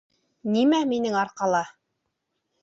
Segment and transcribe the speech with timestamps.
[0.55, 1.61] Нимә минең арҡала?